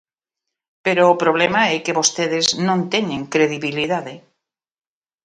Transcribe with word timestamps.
Pero 0.85 1.03
o 1.13 1.19
problema 1.23 1.61
é 1.75 1.77
que 1.85 1.97
vostedes 1.99 2.45
non 2.67 2.79
teñen 2.93 3.21
credibilidade. 3.33 4.15